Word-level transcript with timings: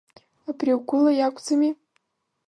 Абри 0.49 0.71
угәыла 0.77 1.11
иакәӡами? 1.15 1.69